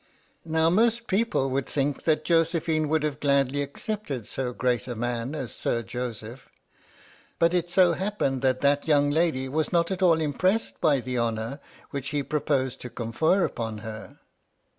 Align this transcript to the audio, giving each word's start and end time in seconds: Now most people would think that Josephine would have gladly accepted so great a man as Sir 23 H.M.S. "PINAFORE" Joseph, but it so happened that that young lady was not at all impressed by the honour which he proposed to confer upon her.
Now 0.47 0.71
most 0.71 1.05
people 1.05 1.51
would 1.51 1.67
think 1.67 2.05
that 2.05 2.25
Josephine 2.25 2.89
would 2.89 3.03
have 3.03 3.19
gladly 3.19 3.61
accepted 3.61 4.27
so 4.27 4.51
great 4.51 4.87
a 4.87 4.95
man 4.95 5.35
as 5.35 5.53
Sir 5.53 5.83
23 5.83 5.99
H.M.S. 5.99 6.19
"PINAFORE" 6.19 6.31
Joseph, 6.41 6.49
but 7.37 7.53
it 7.53 7.69
so 7.69 7.93
happened 7.93 8.41
that 8.41 8.61
that 8.61 8.87
young 8.87 9.11
lady 9.11 9.47
was 9.47 9.71
not 9.71 9.91
at 9.91 10.01
all 10.01 10.19
impressed 10.19 10.81
by 10.81 11.01
the 11.01 11.19
honour 11.19 11.59
which 11.91 12.07
he 12.09 12.23
proposed 12.23 12.81
to 12.81 12.89
confer 12.89 13.45
upon 13.45 13.77
her. 13.85 14.17